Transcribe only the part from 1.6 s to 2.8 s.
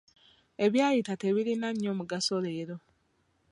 nnyo mugaso leero.